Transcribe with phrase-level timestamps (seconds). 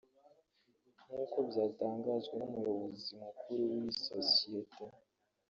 [1.03, 4.83] nk’uko uko byatangajwe n’umuyobozi mukuru w’iyi sosiyete